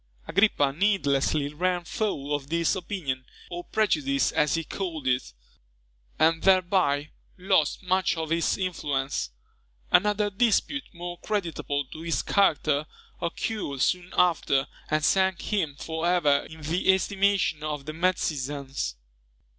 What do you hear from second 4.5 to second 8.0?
he called it, and thereby lost